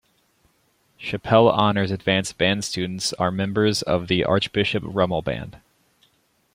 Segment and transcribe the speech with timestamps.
[0.97, 5.59] Chapelle Honors Advanced band students are members of the Archbishop Rummel Band.